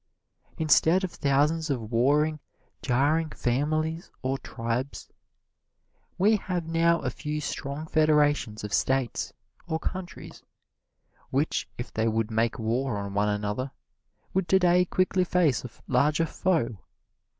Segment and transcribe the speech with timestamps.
[0.57, 2.39] Instead of thousands of warring,
[2.81, 5.11] jarring families or tribes,
[6.17, 9.31] we have now a few strong federations of States,
[9.67, 10.41] or countries,
[11.29, 13.69] which, if they would make war on one another,
[14.33, 16.79] would today quickly face a larger foe.